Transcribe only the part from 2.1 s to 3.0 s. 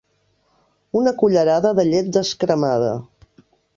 descremada.